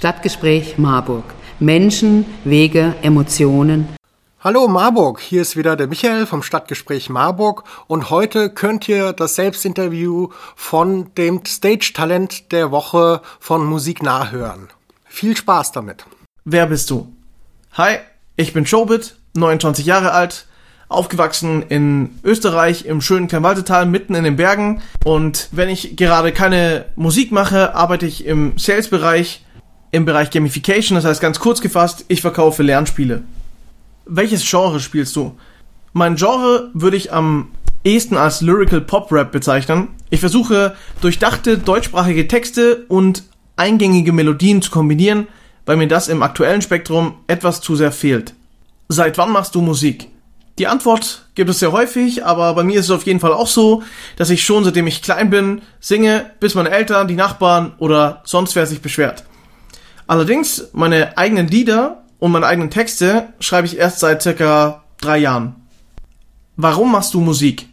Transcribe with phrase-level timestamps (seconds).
[0.00, 1.24] Stadtgespräch Marburg.
[1.58, 3.86] Menschen, Wege, Emotionen.
[4.42, 9.34] Hallo Marburg, hier ist wieder der Michael vom Stadtgespräch Marburg und heute könnt ihr das
[9.34, 14.68] Selbstinterview von dem Stage-Talent der Woche von Musik nachhören.
[15.04, 16.06] Viel Spaß damit.
[16.46, 17.14] Wer bist du?
[17.74, 17.98] Hi,
[18.36, 20.46] ich bin Showbit, 29 Jahre alt,
[20.88, 26.86] aufgewachsen in Österreich im schönen Kleinwaldetal mitten in den Bergen und wenn ich gerade keine
[26.96, 29.44] Musik mache, arbeite ich im Sales-Bereich,
[29.92, 33.22] im Bereich Gamification, das heißt ganz kurz gefasst, ich verkaufe Lernspiele.
[34.06, 35.36] Welches Genre spielst du?
[35.92, 37.48] Mein Genre würde ich am
[37.84, 39.88] ehesten als Lyrical Pop Rap bezeichnen.
[40.10, 43.24] Ich versuche durchdachte deutschsprachige Texte und
[43.56, 45.26] eingängige Melodien zu kombinieren,
[45.66, 48.34] weil mir das im aktuellen Spektrum etwas zu sehr fehlt.
[48.88, 50.08] Seit wann machst du Musik?
[50.58, 53.46] Die Antwort gibt es sehr häufig, aber bei mir ist es auf jeden Fall auch
[53.46, 53.82] so,
[54.16, 58.56] dass ich schon seitdem ich klein bin singe, bis meine Eltern, die Nachbarn oder sonst
[58.56, 59.24] wer sich beschwert.
[60.10, 65.54] Allerdings meine eigenen Lieder und meine eigenen Texte schreibe ich erst seit circa drei Jahren.
[66.56, 67.68] Warum machst du Musik?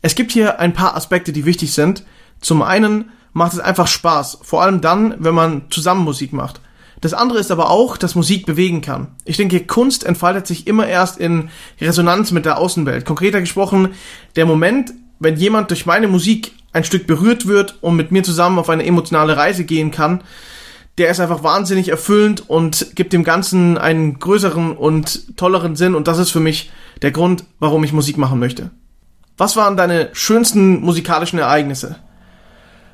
[0.00, 2.04] Es gibt hier ein paar Aspekte, die wichtig sind.
[2.40, 6.60] Zum einen macht es einfach Spaß, vor allem dann, wenn man zusammen Musik macht.
[7.00, 9.08] Das andere ist aber auch, dass Musik bewegen kann.
[9.24, 13.04] Ich denke, Kunst entfaltet sich immer erst in Resonanz mit der Außenwelt.
[13.04, 13.94] Konkreter gesprochen,
[14.36, 18.60] der Moment, wenn jemand durch meine Musik ein Stück berührt wird und mit mir zusammen
[18.60, 20.22] auf eine emotionale Reise gehen kann,
[20.98, 26.06] der ist einfach wahnsinnig erfüllend und gibt dem Ganzen einen größeren und tolleren Sinn und
[26.06, 26.70] das ist für mich
[27.02, 28.70] der Grund, warum ich Musik machen möchte.
[29.36, 31.96] Was waren deine schönsten musikalischen Ereignisse?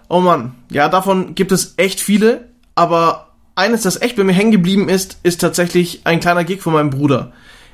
[0.09, 4.51] Oh Mann, ja, davon gibt es echt viele, aber eines, das echt bei mir hängen
[4.51, 7.33] geblieben ist, ist tatsächlich ein kleiner Gig von meinem Bruder.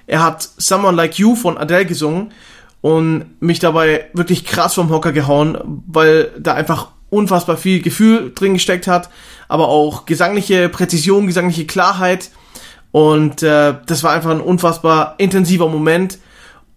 [0.08, 2.32] Er hat Someone Like You von Adele gesungen
[2.80, 8.54] und mich dabei wirklich krass vom Hocker gehauen, weil da einfach unfassbar viel Gefühl drin
[8.54, 9.10] gesteckt hat,
[9.48, 12.30] aber auch gesangliche Präzision, gesangliche Klarheit
[12.92, 16.18] und äh, das war einfach ein unfassbar intensiver Moment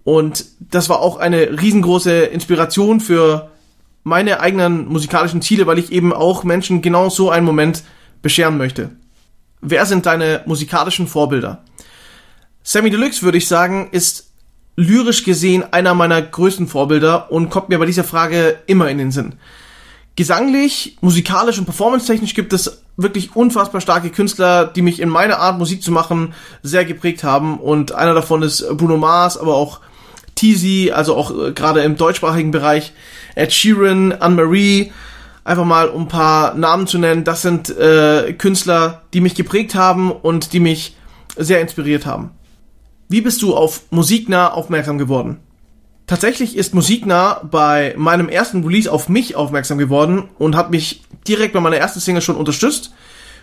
[0.04, 3.50] und das war auch eine riesengroße Inspiration für
[4.04, 7.84] meine eigenen musikalischen Ziele, weil ich eben auch Menschen genau so einen Moment
[8.22, 8.92] bescheren möchte.
[9.62, 11.64] Wer sind deine musikalischen Vorbilder?
[12.64, 14.32] Sammy Deluxe, würde ich sagen, ist
[14.76, 19.12] lyrisch gesehen einer meiner größten Vorbilder und kommt mir bei dieser Frage immer in den
[19.12, 19.34] Sinn.
[20.20, 25.58] Gesanglich, musikalisch und performance-technisch gibt es wirklich unfassbar starke Künstler, die mich in meiner Art
[25.58, 29.80] Musik zu machen sehr geprägt haben und einer davon ist Bruno Mars, aber auch
[30.36, 32.92] Teasy, also auch äh, gerade im deutschsprachigen Bereich,
[33.36, 34.92] Ed Sheeran, Anne-Marie,
[35.46, 39.74] einfach mal um ein paar Namen zu nennen, das sind äh, Künstler, die mich geprägt
[39.74, 40.98] haben und die mich
[41.38, 42.32] sehr inspiriert haben.
[43.08, 45.40] Wie bist du auf Musiknah aufmerksam geworden?
[46.10, 51.54] Tatsächlich ist Musiknah bei meinem ersten Release auf mich aufmerksam geworden und hat mich direkt
[51.54, 52.92] bei meiner ersten Single schon unterstützt.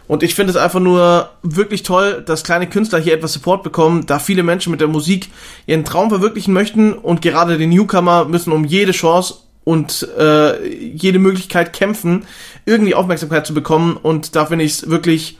[0.08, 4.06] Und ich finde es einfach nur wirklich toll, dass kleine Künstler hier etwas Support bekommen,
[4.06, 5.28] da viele Menschen mit der Musik
[5.66, 11.20] ihren Traum verwirklichen möchten und gerade die Newcomer müssen um jede Chance und äh, jede
[11.20, 12.26] Möglichkeit kämpfen,
[12.64, 13.96] irgendwie Aufmerksamkeit zu bekommen.
[13.96, 15.38] Und da finde ich es wirklich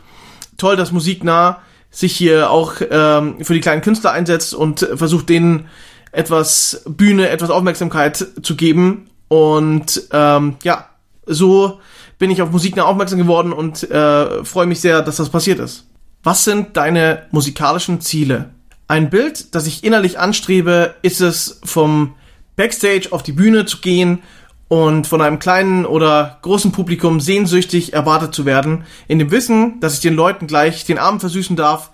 [0.58, 1.60] toll, dass Musiknah
[1.90, 5.68] sich hier auch ähm, für die kleinen Künstler einsetzt und versucht denen
[6.16, 9.10] etwas Bühne, etwas Aufmerksamkeit zu geben.
[9.28, 10.86] Und ähm, ja,
[11.26, 11.80] so
[12.18, 15.84] bin ich auf Musiknah aufmerksam geworden und äh, freue mich sehr, dass das passiert ist.
[16.22, 18.50] Was sind deine musikalischen Ziele?
[18.88, 22.14] Ein Bild, das ich innerlich anstrebe, ist es vom
[22.56, 24.22] Backstage auf die Bühne zu gehen
[24.68, 29.94] und von einem kleinen oder großen Publikum sehnsüchtig erwartet zu werden, in dem Wissen, dass
[29.94, 31.90] ich den Leuten gleich den Abend versüßen darf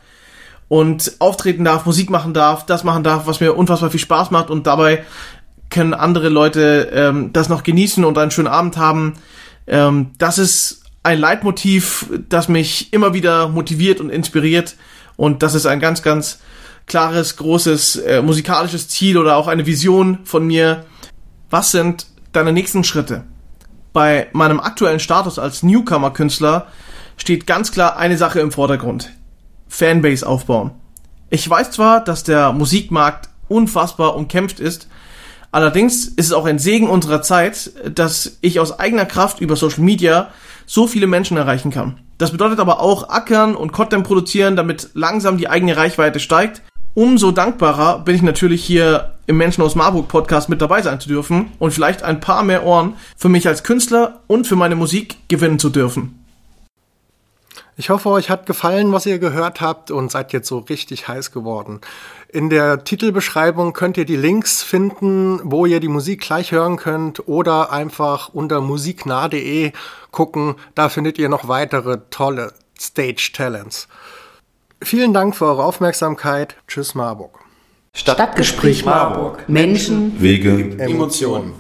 [0.72, 4.48] und auftreten darf, Musik machen darf, das machen darf, was mir unfassbar viel Spaß macht
[4.48, 5.04] und dabei
[5.68, 9.12] können andere Leute ähm, das noch genießen und einen schönen Abend haben.
[9.66, 14.76] Ähm, das ist ein Leitmotiv, das mich immer wieder motiviert und inspiriert
[15.16, 16.38] und das ist ein ganz, ganz
[16.86, 20.86] klares, großes äh, musikalisches Ziel oder auch eine Vision von mir.
[21.50, 23.25] Was sind deine nächsten Schritte?
[23.92, 26.68] Bei meinem aktuellen Status als Newcomer-Künstler
[27.18, 29.10] steht ganz klar eine Sache im Vordergrund.
[29.72, 30.72] Fanbase aufbauen.
[31.30, 34.88] Ich weiß zwar, dass der Musikmarkt unfassbar umkämpft ist,
[35.50, 39.82] allerdings ist es auch ein Segen unserer Zeit, dass ich aus eigener Kraft über Social
[39.82, 40.28] Media
[40.66, 41.98] so viele Menschen erreichen kann.
[42.19, 46.62] Das bedeutet aber auch ackern und Content produzieren, damit langsam die eigene Reichweite steigt
[46.94, 51.08] umso dankbarer bin ich natürlich hier im Menschen aus Marburg Podcast mit dabei sein zu
[51.08, 55.16] dürfen und vielleicht ein paar mehr Ohren für mich als Künstler und für meine Musik
[55.28, 56.21] gewinnen zu dürfen.
[57.76, 61.32] Ich hoffe, euch hat gefallen, was ihr gehört habt und seid jetzt so richtig heiß
[61.32, 61.80] geworden.
[62.28, 67.26] In der Titelbeschreibung könnt ihr die Links finden, wo ihr die Musik gleich hören könnt
[67.28, 69.72] oder einfach unter musiknah.de
[70.10, 70.56] gucken.
[70.74, 73.88] Da findet ihr noch weitere tolle Stage Talents.
[74.82, 76.56] Vielen Dank für eure Aufmerksamkeit.
[76.68, 77.38] Tschüss Marburg.
[77.94, 79.48] Stadtgespräch Marburg.
[79.48, 81.54] Menschen, Wege, Emotionen.